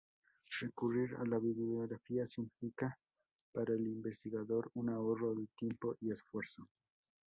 Recurrir 0.59 1.13
a 1.19 1.23
la 1.27 1.37
bibliografía 1.37 2.25
significa 2.25 2.97
para 3.53 3.75
el 3.75 3.85
investigador 3.85 4.71
un 4.73 4.89
ahorro 4.89 5.35
de 5.35 5.45
tiempo 5.55 5.95
y 5.99 6.11
esfuerzo. 6.11 6.67